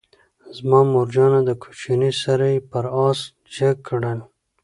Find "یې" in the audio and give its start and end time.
2.53-2.59